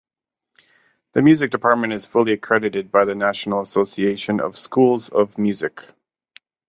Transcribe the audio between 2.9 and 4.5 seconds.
by the National Association